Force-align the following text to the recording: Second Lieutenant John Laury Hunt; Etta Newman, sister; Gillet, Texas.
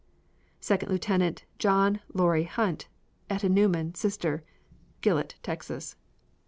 Second 0.59 0.89
Lieutenant 0.89 1.45
John 1.59 1.99
Laury 2.11 2.45
Hunt; 2.45 2.87
Etta 3.29 3.47
Newman, 3.47 3.93
sister; 3.93 4.41
Gillet, 5.01 5.35
Texas. 5.43 5.95